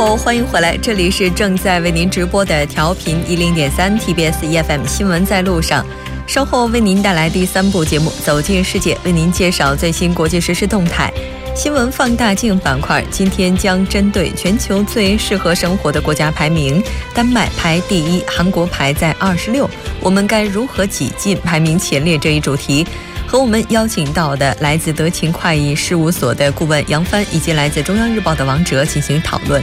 [0.00, 5.84] 欢迎回来，这里是正在为您直播的调频一零点三 TBS EFM 新闻在路上。
[6.26, 11.12] 稍后为您带来第三部节目《走进世界》，为您介绍最新国际时事动态。
[11.54, 19.68] 新闻放大镜板块今天将针对全球最适合生活的国家排名，丹麦排第一，韩国排在二十六，
[20.00, 22.86] 我们该如何挤进排名前列这一主题，
[23.30, 29.62] 和我们邀请到的来自德勤快意事务所的顾问杨帆，以及来自中央日报的王哲进行讨论。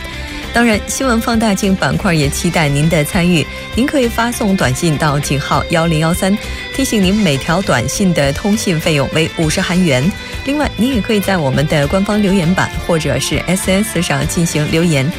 [0.53, 3.45] 当然，新闻放大镜板块也期待您的参与。
[3.76, 6.35] 您可以发送短信到井号幺零幺三，
[6.73, 10.09] 提醒您每条短信的通信费用为五十韩元。
[10.45, 15.12] 另外，您也可以在我们的官方留言板或者是 SS 上进行留言。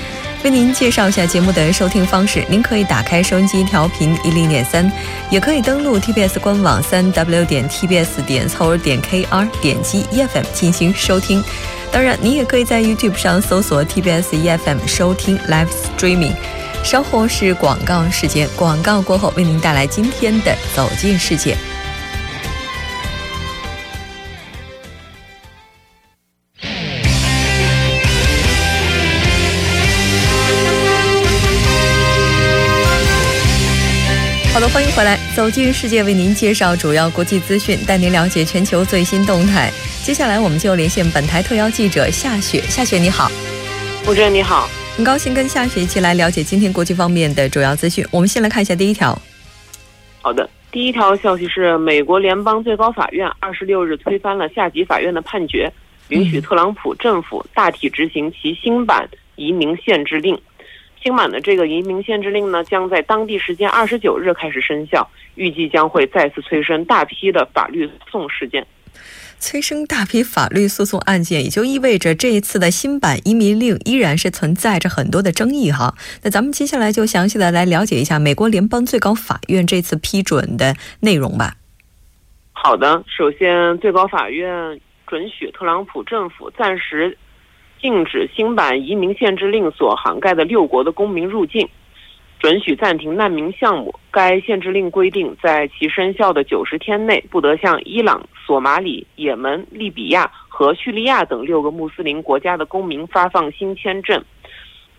[0.44, 4.90] 为您介绍一下节目的收听方式：您可以打开收音机调频一零点三，
[5.30, 11.42] 也可以登录 TBS 官网三 W 点 TBS 点 c o 点 KR，点击 EFM 进行收听。
[11.90, 16.34] 当然，您也可以在 YouTube 上搜索 TBS EFM 收听 Live Streaming。
[16.84, 21.54] 稍后是广告时间，广告过后为您带来今天的《走进世界》。
[34.54, 39.70] 好的，欢迎回来，《走进世界》为您介绍主要国际资讯，带您了解全球最新动态。
[40.02, 42.60] 接下来，我们就连线本台特邀记者夏雪。
[42.62, 43.30] 夏雪，你好。
[44.04, 48.04] 主持人你好，很高兴跟夏雪一起来了解今天国际方面的主要资讯。
[48.10, 49.16] 我们先来看一下第一条。
[50.22, 55.70] 好的，第一条消息是，美国联邦最高法院二十六日推翻了下级法院的判决，
[56.08, 60.36] 允许特朗普政府大体执行其新版移民限制令。
[61.02, 68.66] 新版的这个移民限制令呢，将在当地时间二十九日开始生效，预计将会再次催生大批的法律诉讼事件。
[69.40, 75.94] 催生大批法律诉讼案件，也就意味着这一次的新版移民令依然是存在着很多的争议哈。
[76.24, 81.54] 那咱们接下来就详细的来了解一下美国联邦最高法院这次批准的内容吧。
[82.52, 87.16] 好的，首先最高法院准许特朗普政府暂时
[87.80, 91.68] 禁止新版移民限制令所涵盖的六国的公民入境。
[92.40, 93.92] 准许暂停难民项目。
[94.12, 104.22] 该限制令规定，在其生效的九十天内，不得向伊朗、索马里、也门、利比亚和叙利亚等六个穆斯林国家的公民发放新签证。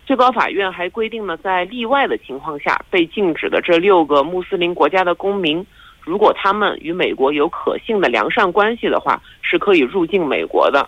[0.04, 5.64] 最高法院还规定了，在例外的情况下，被禁止的这六个穆斯林国家的公民，
[6.02, 10.86] 如果他们与美国有可信的良善关系的话，是可以入境美国的。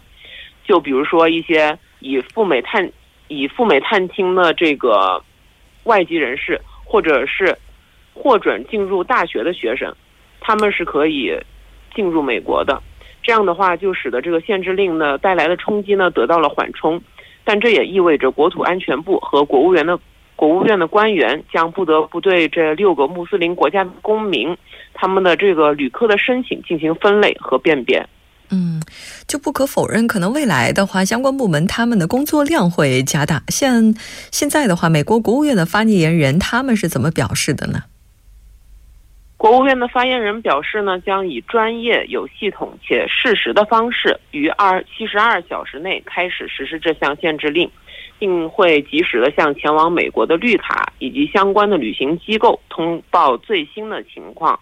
[0.64, 2.90] 就比如说一些以赴美探、
[3.28, 5.22] 以赴美探亲的这个。
[5.84, 7.58] 外籍人士，或者是
[8.14, 9.92] 获准进入大学的学生，
[10.40, 11.36] 他们是可以
[11.92, 12.80] 进入美国的。
[13.20, 17.02] 这样的话，就使得这个限制令呢带来的冲击呢得到了缓冲。
[17.42, 19.98] 但这也意味着国土安全部和国务院的
[20.36, 24.56] 国务院的官员将不得不对这六个穆斯林国家公民
[24.94, 28.08] 他们的这个旅客的申请进行分类和辨别。
[28.54, 28.82] 嗯，
[29.26, 33.42] 就不可否认，可能未来的话，相关部门他们的工作量会加大。
[33.48, 33.94] 像
[34.30, 37.84] 现在的话，美国国务院的发言人他们是怎么表示的呢？
[39.38, 47.68] 国务院的发言人表示呢，将以专业、有系统且适时的方式，于二七十二小时内开始实施这项限制令，
[48.18, 54.60] 并会及时的向前往美国的绿卡以及相关的旅行机构通报最新的情况。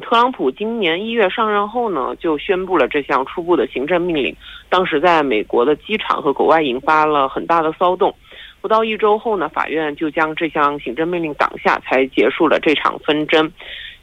[0.00, 4.34] 特朗普今年一月上任后呢，就宣布了这项初步的行政命令。
[4.68, 8.14] 当时在美国的机场和国外引发了很大的骚动。
[8.60, 13.50] 不到一周后呢，法院就将这项行政命令挡下，才结束了这场纷争。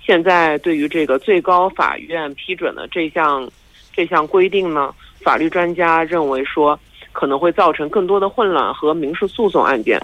[0.01, 3.49] 现在对于这个最高法院批准的这项
[3.93, 6.77] 这项规定呢，法律专家认为说
[7.13, 9.97] 可能会造成更多的混乱和民事诉讼案件。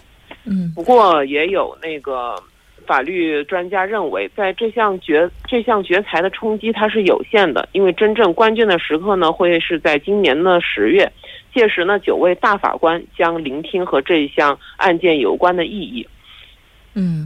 [0.45, 2.41] 嗯，不过也有那个。
[2.87, 11.11] 法律专家认为，在这项决这项决裁的冲击它是有限的，因为真正关键的时刻呢，会是在今年的十月，
[11.53, 16.07] 届时呢，九位大法官将聆听和这一项案件有关的意义。
[16.95, 17.23] 嗯。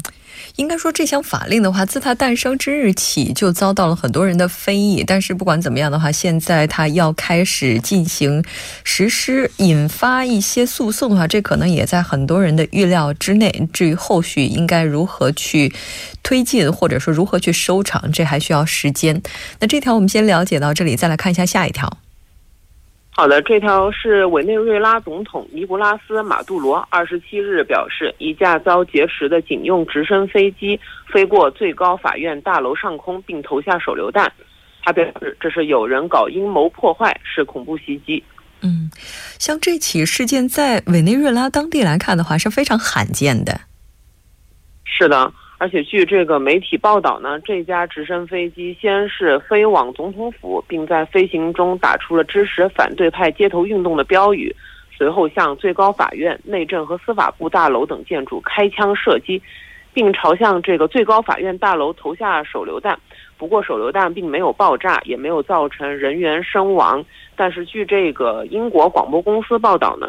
[0.61, 5.03] 应该说，这项法令的话，自它诞生之日起就遭到了很多人的非议。
[5.05, 8.43] 但是不管怎么样的话，现在它要开始进行
[8.83, 13.67] 实施，引发一些诉讼的话，这可能也在很多人的预料之内。
[13.73, 15.73] 至于后续应该如何去
[16.21, 19.19] 推进，或者说如何去收场，这还需要时间。
[19.59, 21.97] 那这条我们先了解到这里，再来看一下下一条。
[23.21, 30.79] 好的，这条是委内瑞拉总统尼古拉斯·马杜罗二十七日表示，一架遭劫持的警用直升飞机
[31.13, 34.33] 飞过最高法院大楼上空，并投下手榴弹。
[34.81, 38.23] 他表示，这是有人搞阴谋破坏，是恐怖袭击。
[38.61, 38.89] 嗯，
[39.37, 43.61] 像这起事件在委内瑞拉当地来看的话是非常罕见的。
[44.83, 45.31] 是的，
[45.61, 54.51] 而且据这个媒体报道呢，这架直升飞机先是飞往总统府，并在飞行中打出了支持反对派街头运动的标语，
[54.97, 59.39] 随后向最高法院、内政和司法部大楼等建筑开枪射击，
[59.93, 62.97] 并朝向这个最高法院大楼投下手榴弹。
[63.37, 67.05] 不过手榴弹并没有爆炸，也没有造成人员伤亡。
[67.35, 70.07] 但是据这个英国广播公司报道呢，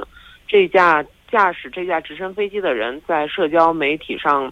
[0.49, 4.51] 这架驾驶这架直升飞机的人在社交媒体上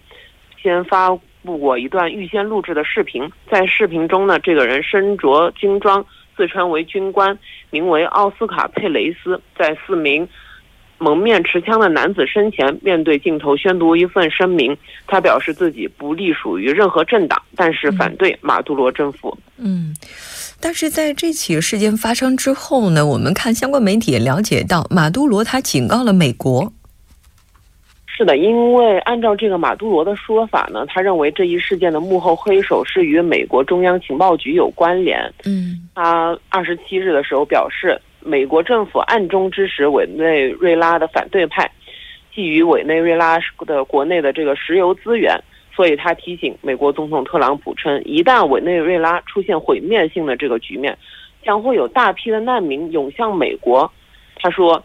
[0.61, 1.09] 先发
[1.43, 3.29] 布过一段预先录制的视频。
[3.49, 6.05] 在视频中呢，这个人身着军装，
[6.37, 7.37] 自称为军官，
[7.69, 10.27] 名为奥斯卡·佩雷斯，在四名。
[11.03, 14.77] 蒙面持枪的男子身前，面对镜头宣读一份声明。
[15.07, 19.35] 他表示自己不隶属于任何政党，但是反对马杜罗政府。
[19.57, 19.95] 嗯，
[20.59, 26.71] 但是在这起事件发生之后呢，我们看相关媒体也了解到，马杜罗他警告了美国。
[28.21, 35.19] 是的，因为按照这个马杜罗的说法呢，他认为这一事件的幕后黑手是与美国中央情报局有关联。
[35.43, 37.99] 嗯，他二十七日的时候表示。
[38.23, 41.67] 美国政府暗中支持委内瑞拉的反对派，
[42.31, 45.35] 觊觎委内瑞拉的国内的这个石油资源，
[45.75, 50.95] 所以他提醒美国总统特朗普称，一旦委内瑞拉出现毁灭性的这个局面，
[51.43, 53.91] 将会有大批的难民涌向美国。
[54.35, 54.83] 他说，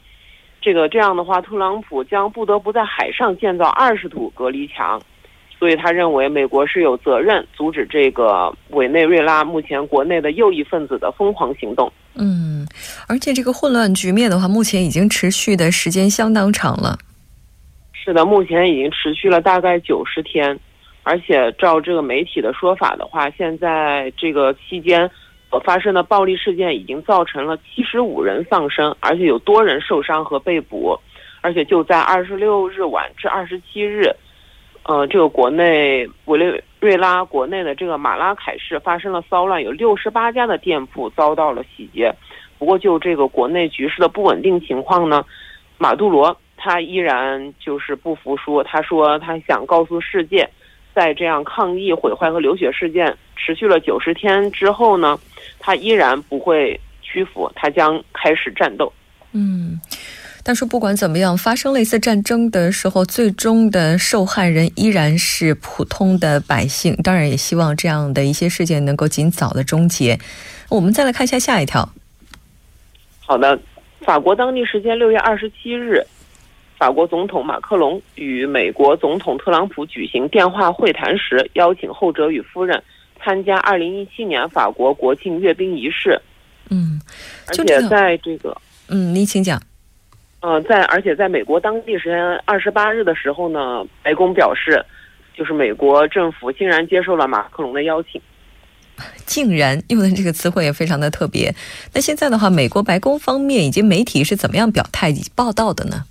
[0.66, 5.00] 这个这样的话，特朗普将不得不在海上建造二十堵隔离墙。
[5.56, 11.90] 所以他认为美国是有责任阻止这个委内瑞拉目前国内的右翼分子的疯狂行动。
[12.16, 12.66] 嗯，
[13.06, 16.98] 而且这个混乱局面的话，目前已经持续的时间相当长了。
[17.92, 20.58] 是的，目前已经持续了大概九十天，
[21.04, 25.08] 而且照这个媒体的说法的话，现在这个期间
[25.60, 30.98] 发生的暴力事件已经造成了七十五人丧生，而且有多人受伤和被捕，
[31.40, 34.10] 而且就在二十六日晚至二十七日。
[34.84, 42.14] 呃，这个国内委内瑞拉国内的这个马拉凯市发生了骚乱，有六十八家的店铺遭到了洗劫。
[42.56, 45.24] 不过，就这个国内局势的不稳定情况呢，
[45.76, 48.62] 马杜罗他依然就是不服输。
[48.62, 50.48] 他说，他想告诉世界，
[50.96, 55.18] 在这样抗议毁坏和流血事件持续了九十天之后呢，
[55.58, 58.90] 他依然不会屈服，他将开始战斗。
[59.32, 59.78] 嗯。
[60.42, 66.94] 但是不管怎么样，发生类似战争的时候，最终的受害人依然是普通的百姓。
[67.02, 70.18] 当然，也希望这样的一些事件能够尽早的终结。
[70.70, 71.88] 我们再来看一下下一条。
[73.18, 73.58] 好的，
[74.02, 76.00] 法国当地时间六月二十七日，
[76.78, 82.82] 法国总统马克龙与美国总统特朗普举行电话会谈时，邀请后者与夫人
[83.18, 86.20] 参加二零一七年法国国庆阅兵仪式。
[86.68, 87.00] 嗯，
[87.48, 88.56] 而且在这个，
[88.88, 89.60] 嗯，您请讲。
[90.40, 94.84] 嗯，在而且在美国当地时间二十八日的时候呢，白宫表示，
[95.34, 98.20] 就是美国政府竟然接受了马克龙的邀请。
[99.24, 101.54] 竟然用的这个词汇也非常的特别。
[101.94, 106.04] 那现在的话，美国白宫方面以及媒体是怎么样表态以及报道的呢？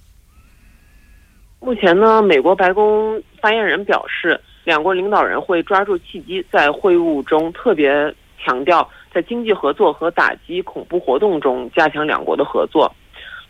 [1.65, 12.93] 目前呢，美国白宫发言人表示，两国领导人会抓住契机，在会晤中特别强调在经济合作和打击恐怖活动中加强两国的合作。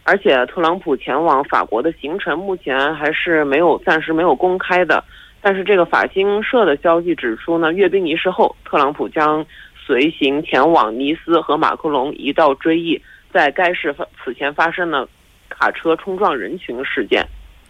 [0.04, 5.04] 而且，特朗普前往法国的行程目前还是没有暂时没有公开的。
[5.42, 9.46] 但是，这个法新社的消息指出呢，阅兵仪式后，特朗普将
[9.76, 13.02] 随行前往尼斯和马克龙一道追忆
[13.34, 15.06] 在该市发此前发生的
[15.50, 17.22] 卡车冲撞人群事件。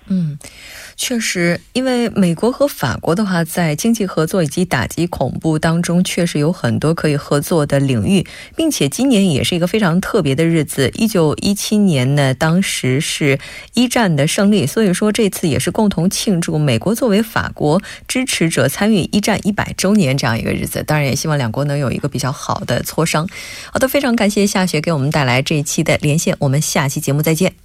[0.07, 0.37] 嗯。
[0.97, 10.89] 确实，因为美国和法国的话，在经济合作以及打击恐怖当中，确实有很多可以合作的领域，并且今年也是一个非常特别的日子。
[10.95, 13.39] 一九一七年呢，当时是
[13.73, 20.81] 一战的胜利，所以说这次也是共同庆祝美国作为法国支持者参与一战一百周年这样一个日子。
[20.83, 23.27] 当然，也希望两国能有一个比较好的磋商。
[23.69, 27.64] 好的，非常感谢夏雪给我们带来这一期的连线，我们下期节目再见。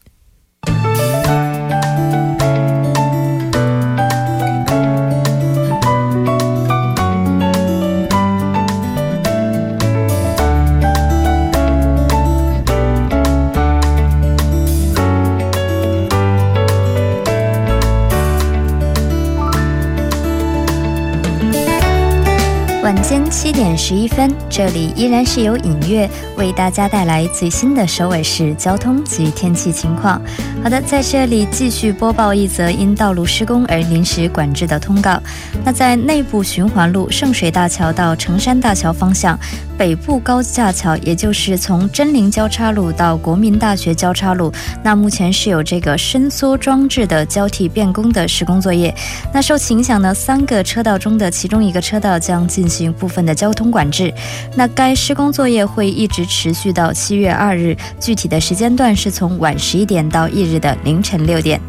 [22.93, 30.21] 晚间七点十一分，这里依然是由影月为大家带来最新的首尔市交通及天气情况。
[30.61, 35.17] 好的，在这里继续播报一则因道路施工而临时管制的通告。
[35.63, 39.39] 那在内部循环路圣水大桥到成山大桥方向，
[39.77, 44.51] 北部高架桥，也就是从真灵交叉路到国民大学交叉路，
[44.83, 48.93] 那目前是有这个伸缩装置的交替变工的施工作业。
[49.33, 52.67] 那受其影响呢，三个车道中的其中一个车道将进。
[52.67, 54.13] 行部分的交通管制，
[54.55, 61.59] 那该施工作业会一直持续到七月二日，具体的时间段是从晚十一点到翌日的凌晨六点。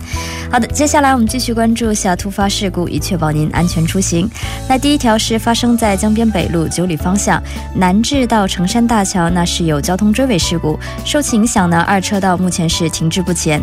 [0.50, 4.30] 好的，接下来我们继续关注下突发事故，以确保您安全出行。
[4.68, 7.42] 那第一条是发生在江边北路九里方向
[7.74, 13.60] 南至到成山大桥，那是有交通追尾事故，受其影响呢，二车道目前是停滞不前。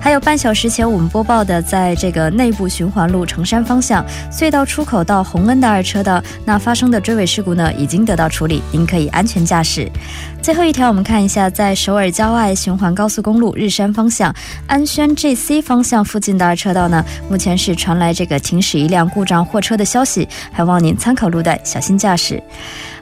[0.00, 9.90] 还有半小时前我们播报的，在这个内部循环路成山方向隧道出口到洪恩的二车道，那发生的追尾事故呢，已经得到处理，您可以安全驾驶。
[10.42, 14.34] 最后一条，我们看一下，在首尔郊外循环高速公路日山方向
[14.66, 22.42] 安轩 JC 方向附近的二车道呢，目前是传来这个停驶一辆故障货车的消息，还望您参考路段，小心驾驶。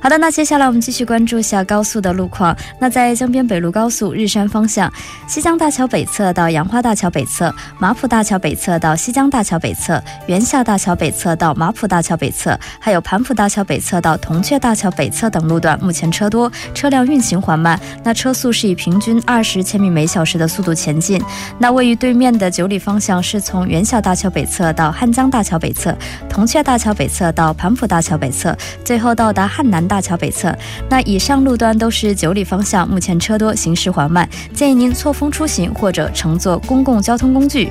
[0.03, 2.57] 好的，那接下来我们继续关注一下高速的路况。
[2.81, 4.93] 那在江边北路高速日山方向，
[5.29, 17.79] 西江大桥北侧到杨花大桥北侧、马浦大桥北侧到西江大桥北侧、元夏大桥北侧到马浦大桥北侧，还有盘浦大桥北侧到铜雀大桥北侧等路段，目前车多，车辆运行缓慢。
[18.03, 21.23] 那车速是以平均二十千米每小时的速度前进。
[21.61, 25.97] 那位于对面的九里方向是从元夏大桥北侧到汉江大桥北侧、
[26.29, 29.92] 铜雀大桥北侧到盘浦大桥北侧，最后到达汉南。
[29.93, 30.57] 大桥北侧，
[30.89, 37.71] 那以上路段都是九里方向，目前车多，行驶缓慢，建议您错峰出行或者乘坐公共交通工具。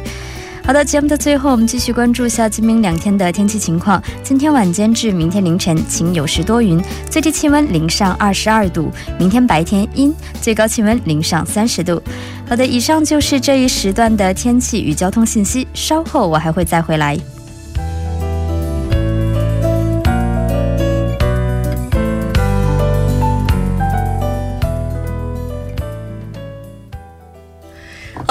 [0.63, 3.99] 好的，节目的最后，我们继续关注一下今明两天的天气情况。
[4.21, 11.99] 今天晚间至明天凌晨晴有时多云，最低气温零上二十二度；明天白天阴，最高气温零上三十度。
[12.47, 17.17] 好的，以上就是这一时段的天气与交通信息，稍后我还会再回来。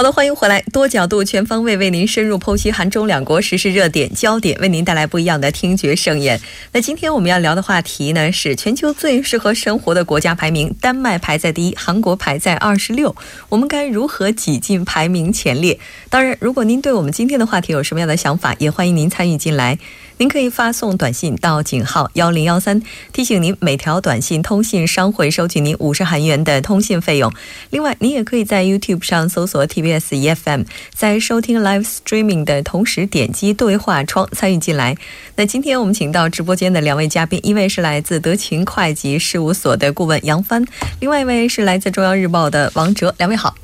[0.00, 6.40] 好的，欢迎回来，多角度、全方位为您深入剖析韩中两国时事热点焦点，为您带来不一样的听觉盛宴。
[6.73, 13.14] 那今天我们要聊的话题呢，是全球最适合生活的国家排名，丹麦排在第一，韩国排在二十六，
[13.50, 15.78] 我们该如何挤进排名前列？
[16.09, 19.78] 当然，如果您对我们今天的话题有什么样的想法，也欢迎您参与进来。
[20.16, 27.33] 您可以发送短信到井号幺零幺三，提醒您每条短信通信商会收取您五十韩元的通信费用。
[27.71, 34.97] 另外，您也可以在 YouTube 上搜索 TV TBS EFM，在收听 Live Streaming 的同时点击对话窗参与进来。
[35.35, 40.64] 那今天我们请到直播间的两位嘉宾，一位是来自德勤会计事务所的顾问杨帆，
[41.00, 43.12] 另外一位是来自中央日报的王哲。
[43.18, 43.54] 两位好，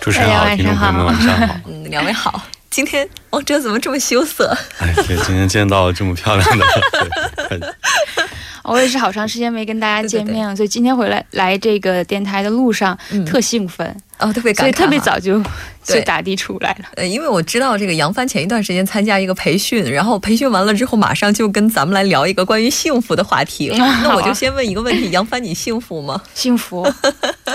[0.00, 1.54] 主持人好，听众朋友们晚上好。
[1.66, 2.42] 嗯，两位好。
[2.70, 4.56] 今天王哲怎么这么羞涩？
[4.78, 7.76] 哎，对，今天见到了这么漂亮的。
[8.72, 13.96] 我也是好长时间没跟大家见面了，所以今天回来来这个电台的路上特兴奋。
[14.18, 15.42] 哦，特别所以特别早就
[15.84, 16.86] 就打的出来了。
[16.96, 23.68] 呃，因为我知道这个杨帆前一段时间参加一个培训，然后培训完了之后，马上就跟咱们来聊一个关于幸福的话题。
[23.76, 26.22] 那我就先问一个问题：杨帆，你幸福吗？
[26.32, 26.90] 幸福，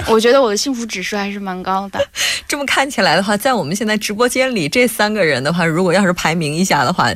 [0.08, 2.00] 我觉得我的幸福指数还是蛮高的。
[2.48, 7.10] 这么看起来的话，在我们现在直播间里，这三个人的话，如果要是排名一下的话，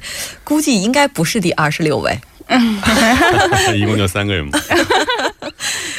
[0.44, 2.20] 估计应该不是第二十六位。
[2.48, 2.78] 嗯，
[3.76, 4.52] 一共就三个人嘛？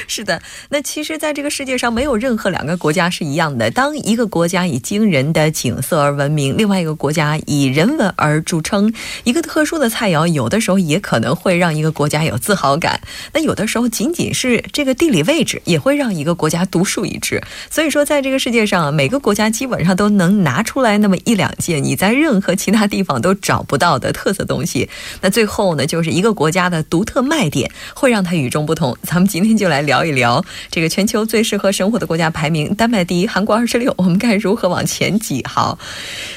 [0.09, 3.71] 是的，那其实，在这个世界上，没有任何两个国家是一样的。
[3.71, 8.93] 当一个国家以惊人的景色而闻名，另外一个国家以人文而著称，
[9.25, 13.01] 一个特殊的菜肴，有的时候也可能会让一个国家有自豪感。
[13.33, 17.43] 那有的时候，仅仅是这个地理位置，也会让一个国家独树一帜。
[17.69, 24.89] 所以说，在这个世界上，每个国家基本上都能拿出来那么一两件你在任何其他地方都找不到的特色东西。
[25.21, 28.97] 那最后呢，就是一个国家的独特卖点，会让它与众不同。
[29.03, 29.97] 咱们今天就来聊。
[30.07, 35.43] 一聊这个全球最适合生活的国家排名，丹麦第一，韩国二十六，我们该如何往前挤？
[35.45, 35.79] 好，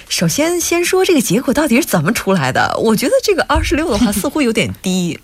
[0.07, 2.75] 首先先说这个结果到底是怎么出来的？
[2.79, 5.19] 我觉得这个二十六的话似乎有点低。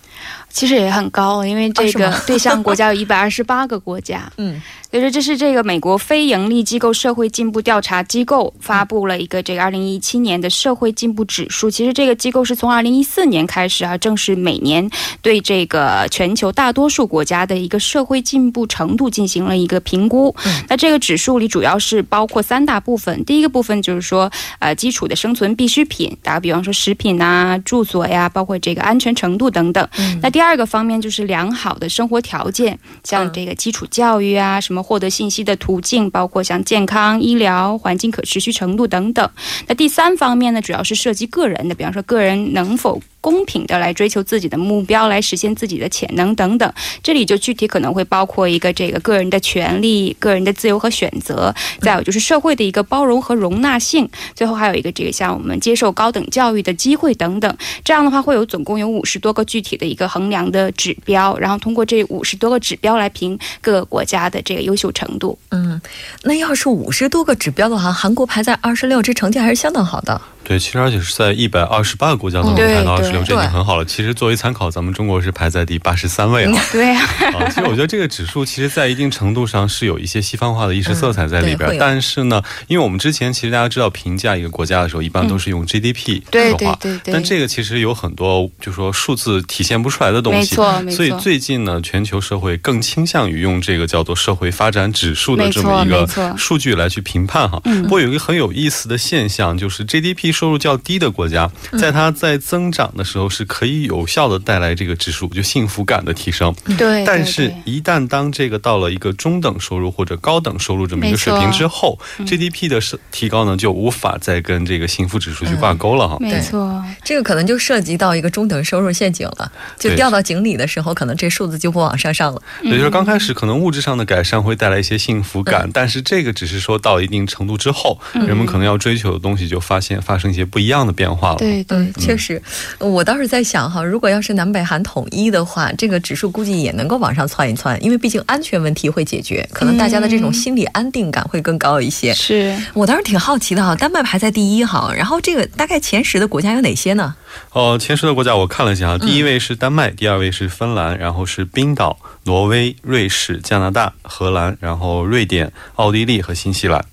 [0.50, 4.30] 其实也很高，因为这个对象国家有一百二十八个国家。
[4.38, 11.70] 嗯，所以说这是这个美国非盈利机构社会进步调查机构发布了一个这个二零一七年的社会进步指数。
[11.70, 14.88] 其实这个机构是从二零一四年开始啊，正式每年
[15.20, 20.34] 对这个全球大多数国家的一个社会进步程度进行了一个评估。
[20.68, 24.30] 那这个指数里主要是包括三大部分，第一个部分就是说，
[24.60, 29.86] 呃，基础的生存必需品，打个比方说食品啊、住所呀，包括这个安全程度等等。
[30.22, 39.28] 那第二个方面就是良好的生活条件，像这个基础教育啊，什么获得信息的途径，包括像健康、医疗、环境可持续程度等等。
[39.66, 43.00] 那第三方面呢，主要是涉及个人的，比方说个人能否。
[43.26, 46.72] 公平的来追求自己的目标，来实现自己的潜能等等。
[47.02, 57.52] 这里就具体可能会包括一个这个个人的权利、个人的自由和选择，再有就是社会的一个包容和容纳性，最后还有一个这个像我们接受高等教育的机会等等。
[57.82, 65.36] 这样的话，会有总共有五十多个具体的一个衡量的指标，然后通过这五十多个指标来评各个国家的这个优秀程度。
[65.50, 65.80] 嗯，
[66.22, 70.20] 那要是五十多个指标的话，韩国排在二十六，这成绩还是相当好的。
[70.44, 73.84] 对，其实而且是在一百二十八个国家当中排到二十六，这已经很好了。
[73.84, 76.58] 其实作为参考，咱们中国是排在第八十三位了。
[76.72, 81.76] 对 啊，其实我觉得这个指数，其实，在一定程度上是有一些西方化的意识色彩在里边。
[81.78, 87.12] 但是呢，因为我们之前其实大家知道，评价一个国家的时候，一般都是用 GDP 对对对对。
[87.12, 90.38] 但这个其实有很多，就说数字体现不出来的东西。
[90.38, 90.96] 没错没错。
[90.96, 97.58] 所以最近呢，全球社会更倾向于用这个叫做社会发展指数的这么一个数据来去评判哈。
[97.60, 101.06] 不过有一个很有意思的现象，就是 GDP 收入较低的。
[101.16, 107.04] 国家在它在增长的时候是可以有效的带来这个指数就幸福感的提升，对。
[107.06, 116.18] 但是，一旦当这个到了一个中等收入或者高等收入这么一个水平之后，GDP 的是提高呢就无法再跟这个幸福指数去挂钩了哈。
[116.20, 122.42] 没错，这个可能就涉及到一个中等收入陷阱了，就掉到井里的时候，可能这数字就不往上上了。
[122.62, 131.06] 也就是刚开始可能物质上的改善会带来一些幸福感，但是这个只是说到一定程度之后，人们可能要追求的东西就发现发生一些不一样的变。
[131.06, 132.42] 变化了，对对，确实，
[132.80, 142.14] 我倒是在想哈，如果要是南北韩统一的话，这个指数估计也能够往上窜一窜，因为毕竟安全问题会解决，可能大家的这种心理安定感会更高一些。
[142.14, 147.14] 是我倒是挺好奇的哈，丹麦排在第一哈，然后这个大概前十的国家有哪些呢？
[147.52, 156.84] 哦，前十的国家我看了一下，第一位是丹麦，第二位是芬兰，然后是冰岛、挪威、瑞士、加拿大、荷兰，然后瑞典、奥地利和新西兰。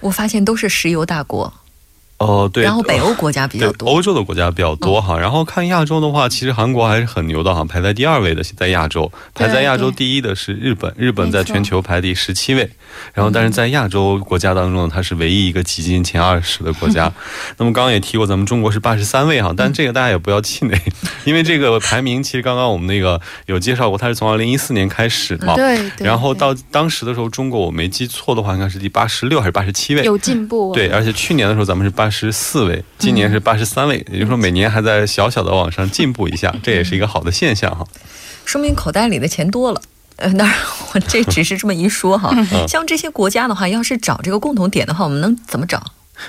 [0.00, 1.52] 我发现都是石油大国。
[2.22, 5.18] 哦，对，然后北欧国家比较多，欧洲的国家比较多哈。
[5.18, 12.70] 然后看亚洲的话，其实韩国还是很牛的哈，排在第二位的，在亚洲排在亚洲第一的是日本，日本在全球排第十七位。
[13.12, 17.12] 然后，但是在亚洲国家当中呢，它是唯一一个挤进前二十的国家。
[17.58, 20.78] 那么刚刚也提过，咱们中国是八十三位哈，但这个大家也不要气馁，
[21.24, 30.72] 因为这个排名其实刚刚我们那个有介绍过，它是从二零一四年开始嘛，对，然后到当时的时候，中国我没记错的话，应该是第八十六还是八十七位，有进步。
[30.72, 32.11] 对，而且去年的时候咱们是八。
[32.12, 37.84] 十四位，今年是八十三位，也就是说每年还在小小的往上进步一下，这也是一个好的现象哈。
[38.44, 39.80] 说明口袋里的钱多了。
[40.16, 40.56] 呃，当然
[40.92, 42.30] 我这只是这么一说哈。
[42.68, 45.82] 像这些国家的话，要是找这个共同点的话，我们能怎么找？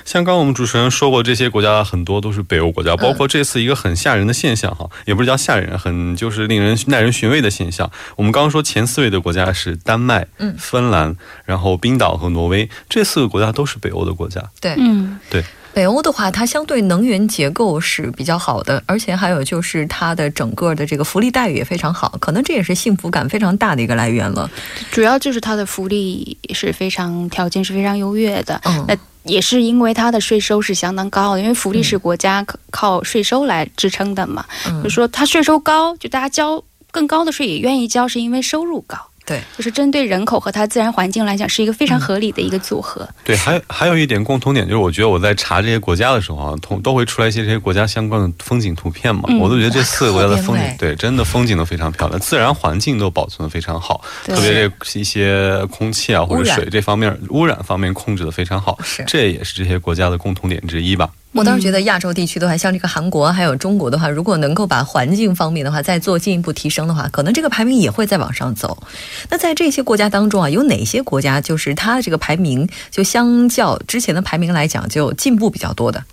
[0.04, 7.88] 像刚我们主持人说过，这些国家很多都是北欧国家，包括这次一个很吓人的现象哈，也不是叫吓人，很就是令人耐人寻味的现象。
[8.16, 14.42] 我们刚刚说前四位的国家是丹麦、嗯、芬兰，然后冰岛和挪威，这四个国家都是北欧的国家。
[14.60, 15.44] 对，嗯，对。
[15.74, 24.48] 北欧的话，它相对能源结构是比较好的，而且还有就是它的整个的这个福利待遇也非常好，可能这也是幸福感非常大的一个来源了。
[24.92, 34.44] 主要就是它的福利是非常条件是非常优越的，那也是因为它的税收是相当高的，因为福利是国家靠税收来支撑的嘛。
[34.84, 38.96] 就说它税收高，就大家交更高的税也愿意交，是因为收入高。
[39.26, 43.08] 对，就是针对人口和它自然环境来讲，是一个非常合理的一个组合。
[43.24, 61.08] 对，还还有一点共同点，就是我觉得我在查这些国家的时候啊，同都会出来一些这些国家相关的风景图片嘛，我都觉得这四个国家的风景，对，真的风景都非常漂亮，自然环境都保存的非常好，特别这一些空气啊或者水这方面污染方面控制的非常好，这也是这些国家的共同点之一吧。
[61.34, 68.82] 我倒是觉得亚洲地区的话，像这个韩国还有中国的话，如果能够把环境方面的话再做进一步提升的话，可能这个排名也会再往上走。
[69.28, 76.04] 那在这些国家当中啊，有哪些国家就是它的这个排名就相较之前的排名来讲就进步比较多的？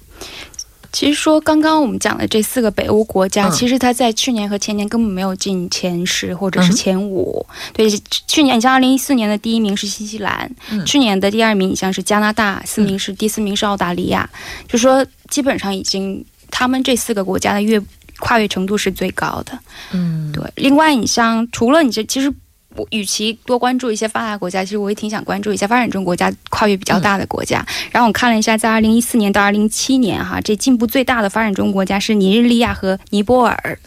[0.91, 7.45] 其实说刚刚我们讲的这四个北欧国家，其实它在去年和前年根本没有进前十或者是前五。
[7.71, 7.89] 对，
[8.31, 10.49] 去年你像二零一四年的第一名是新西兰，
[10.85, 14.29] 去年的第二名你像是加拿大，四名是第四名是澳大利亚，
[14.69, 17.77] 就说基本上已经他们这四个国家的越
[18.19, 19.59] 跨越程度是最高的。
[19.91, 20.41] 嗯，对。
[20.55, 22.33] 另外你像除了你这其实。
[22.75, 27.65] 我与其多关注一些发达国家，其实我也挺想关注一下发展中国家跨越比较大的国家。
[27.91, 33.79] 然后我看了一下，在二零一四年到二零一七年，哈，这进步最大的发展中国家是尼日利亚和尼泊尔，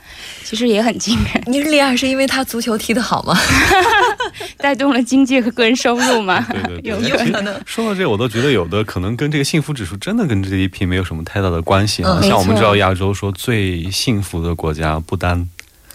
[0.44, 1.42] 其实也很惊人。
[1.46, 3.34] 尼日利亚是因为他足球踢得好吗？
[4.58, 6.46] 带动了经济和个人收入吗？
[6.50, 7.58] 对对对，有可能。
[7.64, 12.20] 说到这，我都觉得有的可能跟这个幸福指数真的跟 GDP 没有什么太大的关系啊。
[12.22, 15.48] 像我们知道，亚洲说最幸福的国家不丹。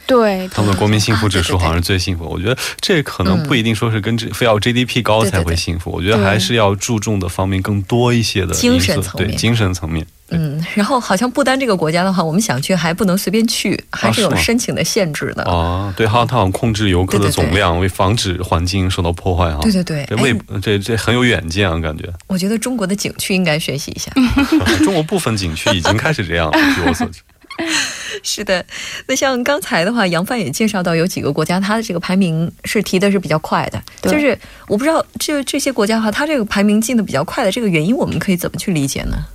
[0.10, 2.26] 对，他们的国民幸福指数好像是最幸福。
[2.26, 5.92] 我觉得这可能不一定说是跟这非要 GDP 高才会幸福。
[5.92, 10.04] 我觉得还是要注重的方面更多一些的精神层面，精神层面。
[10.32, 15.44] 嗯，然后好像不丹这个国家的话，我们想去还不能随便去，还是有申请的限制的。
[15.44, 19.60] 哦，对，好像它好像控制游客的总量，为防止环境受到破坏哈。
[19.62, 22.08] 对对对，这为这这很有远见啊，感觉。
[22.28, 24.12] 我觉得中国的景区应该学习一下。
[24.86, 27.22] 中国部分景区已经开始这样了，据我所知。
[28.24, 28.66] 是的，
[29.08, 33.82] 那像刚才的话，杨帆也介绍到有几个国家，它的这个排名是提的是比较快的。
[34.02, 39.26] 就是我不知道这这些国家的话，它这个排名进的比较快的这个原因，我们可以怎么去理解呢？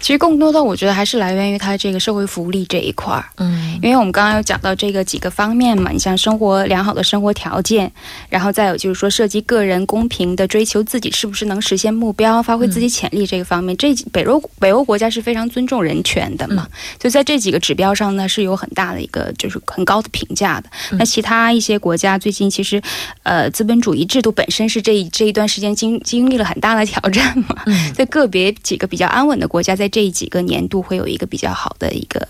[0.00, 3.24] 其实更多的，我觉得还是来源于它这个社会福利这一块儿。
[3.36, 7.92] 嗯，因为我们刚刚有讲到这个几个方面嘛，你像生活良好的生活条件，
[8.30, 16.66] 然后再有就是说涉及个人公平的追求自己是不是能实现目标、发挥自己潜力这个方面，这北欧北欧国家是非常尊重人权的嘛，
[16.98, 20.70] 所以在这几个指标上呢是有很大的一个就是很高的评价的。
[20.92, 22.80] 那其他一些国家最近其实，
[23.22, 27.62] 呃，资本主义制度本身是这这一段时间经经历了很大的挑战嘛，
[27.94, 29.89] 在个别几个比较安稳的国家在。
[29.90, 32.26] 这几个年度会有一个比较好的一个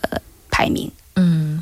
[0.51, 0.91] 排名。
[1.17, 1.61] 嗯，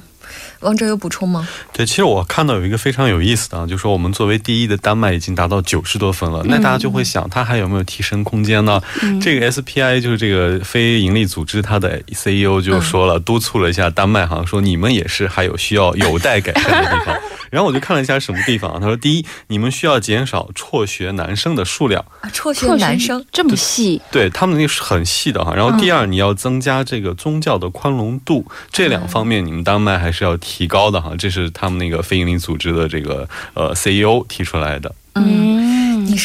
[0.60, 1.46] 王哲有补充吗？
[1.72, 8.80] 对，其实我看到有一个非常有意思的啊，就是说我们作为第一的丹麦已经达到九十多分了，那大家就会想，它还有没有提升空间呢？
[9.20, 17.16] 这个 SPI 就是这个非盈利组织，它的 CEO 就说了，督促了一下丹麦，好像说你们也是还有需要有待改善的地方。
[17.50, 22.04] 然后我就看了一下什么地方，他说：第一，你们需要减少辍学男生的数量。
[22.30, 24.02] 辍学男生这么细？
[24.10, 25.54] 对他们那个是很细的哈。
[25.54, 31.14] 然后第二，你要增加这个宗教的宽容度，这两方面你们丹麦还是要提提高的哈。
[31.18, 34.94] 这是他们那个非营利组织的这个呃 CEO 提出来的。
[35.14, 35.77] 嗯。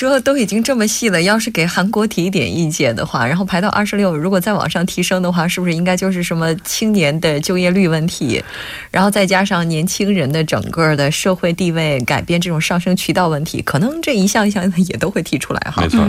[0.03, 8.43] 你说都已经这么细了，要是给韩国提一点意见的话，然后排到二十六，如果再往上提升的话，是不是应该就是什么青年的就业率问题，
[8.91, 15.81] 然后再加上年轻人的整个的社会地位改变这种上升渠道问题，可能这一项一项也都会提出来哈。
[15.81, 16.05] 没错。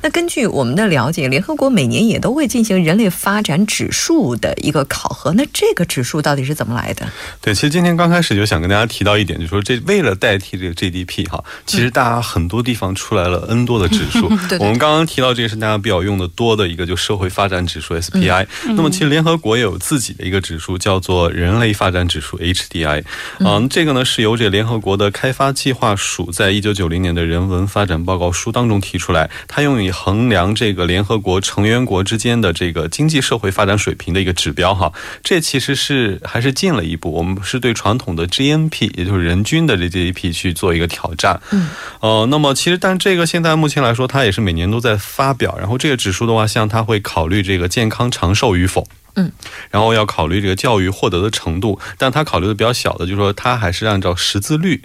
[0.00, 7.06] 那根据我们的了解，联合国每年也都会进行人类发展指数的一个考核，那这个指数到底是怎么来的？
[7.42, 13.04] 对，其实今天刚开始就想跟大家提到一点，就是说这为了代替这个 GDP 哈，其实大家很多地方出。
[13.04, 14.26] 出来了 N 多的指数，
[14.60, 18.46] 我们刚刚提到这个是大家比较用的多的一个，就社会发展指数 SPI。
[18.66, 23.04] 那么其实联合国也有自己的一个指数，叫做人类发展指数 HDI。
[23.38, 34.92] 嗯，这个呢是由这联合国的开发计划署在一九九零年的人文发展报告书当中提出来，它用以衡量这个联合国成员国之间的这个经济社会发展水平的一个指标哈。
[35.22, 41.40] 这其实是还是进了一步，我们是对传统的 GNP，也就是人均的这 GDP 去做一个挑战。
[41.52, 41.68] 嗯，
[42.00, 42.98] 呃，那么其实但。
[43.04, 45.56] 这个现在目前来说，它也是每年都在发表。
[45.58, 49.30] 然后这个指数的话，像它会考虑这个健康长寿与否，嗯，
[49.70, 51.78] 然后要考虑这个教育获得的程度。
[51.96, 54.82] 但它考虑的比较小的，就是说它还是按照识字率，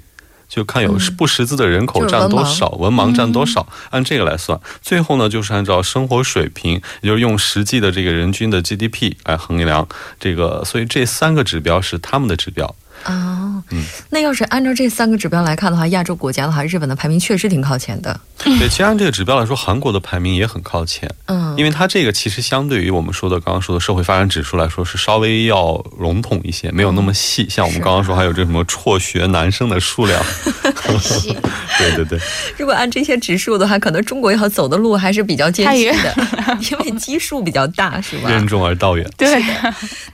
[0.47, 4.59] 就看有不识字的人口占多少，文盲占多少，按这个来算。
[4.81, 9.87] 最后呢，就是按照生活水平，也就是用实际的这个人均的 GDP 来衡量
[10.19, 10.63] 这个。
[10.65, 12.75] 所以这三个指标是他们的指标。
[13.05, 18.19] 哦，嗯，那要是按照这三个指标来看的话，亚洲国家的话，日本的排名确实挺靠前的。
[18.37, 21.09] 对，其实按这个指标来说，韩国的排名也很靠前。
[21.25, 27.47] 嗯，因为它这个其实相对于我们说的刚刚说的社会发展指数来说，是稍微要笼统一些，没有那么细。
[27.49, 30.21] 像我们刚刚说，还有这什么辍学男生的数量，
[31.77, 32.19] 对对对。
[32.57, 36.15] 如果按这些指数的话，可能中国要走的路还是比较艰辛的，
[36.71, 38.29] 因为基数比较大，是吧？
[38.29, 39.09] 任重而道远。
[39.17, 39.43] 对。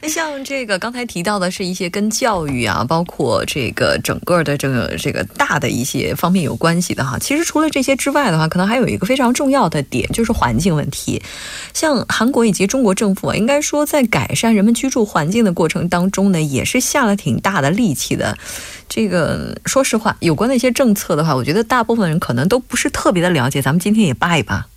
[0.02, 2.74] 那像这个刚才提到的是一些跟教育啊。
[2.75, 7.17] 啊，包括这个整个的这个这个大的一些方面有关系的哈。
[7.17, 11.21] 其实除了这些之外的话，可能还有一个非常重要的点，就是环境问题。
[11.73, 18.38] 像韩国以及中国政府啊，应该说在改善人们居住环境的过程当中呢，也是下了挺大的力气的。
[18.89, 23.61] 这个说实话，有关的一些政策的话，我觉得大部分人可能都不是特别的了解。
[23.61, 24.67] 咱们今天也扒一扒。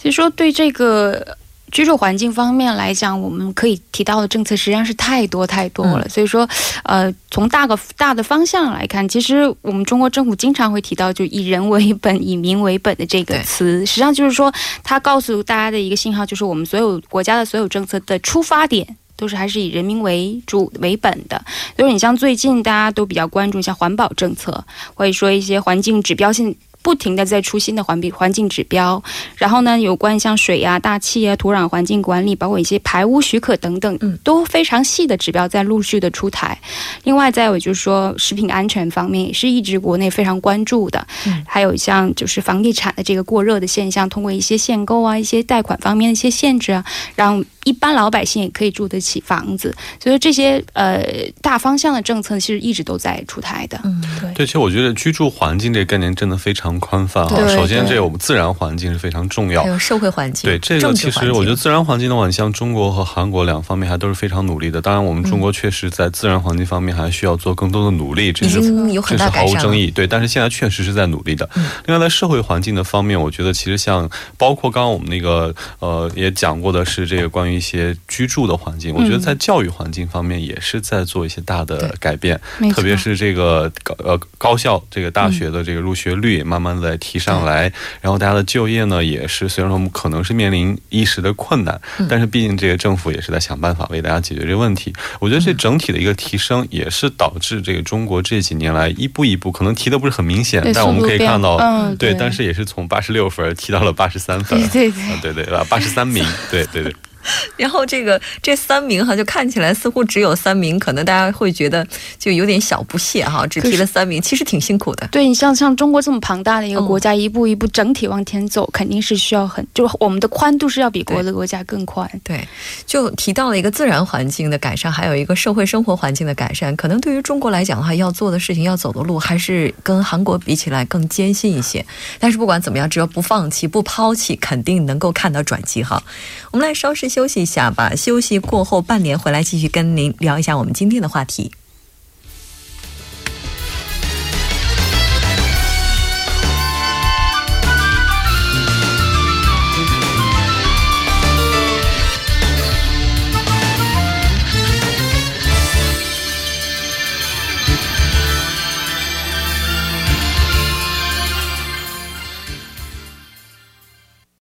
[0.00, 1.36] 其实说对这个。
[1.70, 6.08] 居住环境方面来讲，我们可以提到的政策实际上是太多太多了。
[6.08, 6.48] 所以说，
[6.84, 14.52] 呃，从大个大的方向来看，其实我们中国政府经常会提到就以人为本、以民为本的这个词，实际上就是说，
[14.82, 18.96] 它告诉大家的一个信号，就是我们所有国家的所有政策的出发点。
[19.16, 21.44] 都是还是以人民为主为本的。
[21.76, 26.56] 就是你像最近大家都比较关注一下环保政策，或者说一些环境指标性。
[26.82, 29.02] 不停的在出新的环比环境指标，
[29.36, 36.58] 然后呢，有关像水呀、大气啊、土壤环境管理，包括一些排污许可等等，嗯，都非常细的指标在陆续的出台。
[37.04, 41.06] 另外，再有就是说食品安全方面，也是一直国内非常关注的。
[41.26, 46.82] 嗯，还有像就是房地产的这个过热的现象，通过一些限购啊、一些贷款方面的一些限制啊，
[47.14, 49.76] 让一般老百姓也可以住得起房子。
[50.02, 51.04] 所以这些呃
[51.42, 53.78] 大方向的政策，其实一直都在出台的。
[53.84, 54.32] 嗯，对。
[54.32, 56.69] 对，其实我觉得居住环境这个概念真的非常。
[56.78, 60.48] 宽泛哈，首先这我们自然环境是非常重要，还有社会环境。
[60.48, 64.80] 对这个，其实我觉得自然环境的话，你像中国和韩国两方面还都是非常努力的。
[64.80, 69.90] 当然，我们中国确实在自然环境方面还需要做更多的努力，这是这是毫无争议。
[69.90, 71.48] 对，但是现在确实是在努力的。
[71.86, 82.40] 另外，在社会环境的方面，我觉得其实像包括刚刚我们那个呃也讲过的是这个关于一些居住的环境，我觉得在教育环境方面也是在做一些大的改变，
[82.72, 86.59] 特别是这个高呃高校这个大学的这个入学率慢。
[86.60, 94.92] 慢慢的提上来，然后大家的就业呢，也是虽然说我们可能是面临一时的困难，但是毕竟这个政府也是在想办法为大家解决这个问题。
[95.18, 106.94] 我觉得这整体的一个提升，也是导致这个中国这几年来一步一步，可能提的不是很明显，但我们可以看到，嗯，对，但是也是从八十六分提到了八十三分， 对对对对，八十三名，对对对。
[107.56, 111.86] 然后这个这三名哈，就看起来似乎只有三名，可能大家会觉得
[112.18, 115.06] 就有点小不屑哈，只提了三名，其实挺辛苦的。
[115.08, 122.08] 对你像像中国这么庞大的一个国家，一步一步整体往前走，肯定是需要很，就我们的宽度是要比国的国家更宽。
[122.24, 122.46] 对，
[122.86, 131.84] 就提到了一个自然环境的改善，还有一个社会生活环境的改善，可能对于中国来讲的话，要做的事情、要走的路，还是跟韩国比起来更艰辛一些。
[132.18, 136.02] 但是不管怎么样，只要不放弃、不抛弃，肯定能够看到转机哈。
[136.50, 141.50] 我们来稍事休息一下吧，休息过后半年回来继续跟您聊一下我们今天的话题。